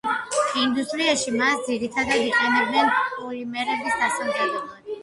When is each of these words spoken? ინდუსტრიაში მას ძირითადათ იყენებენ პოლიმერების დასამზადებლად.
ინდუსტრიაში 0.61 1.33
მას 1.35 1.61
ძირითადათ 1.67 2.27
იყენებენ 2.31 2.93
პოლიმერების 3.05 4.03
დასამზადებლად. 4.05 4.79